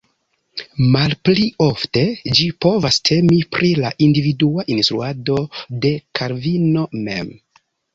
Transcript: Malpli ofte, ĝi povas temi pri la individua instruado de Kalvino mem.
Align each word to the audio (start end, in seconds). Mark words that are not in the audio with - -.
Malpli 0.95 1.43
ofte, 1.65 2.05
ĝi 2.39 2.47
povas 2.67 2.99
temi 3.11 3.39
pri 3.59 3.71
la 3.85 3.95
individua 4.09 4.69
instruado 4.79 5.41
de 5.87 5.97
Kalvino 6.23 6.91
mem. 7.09 7.37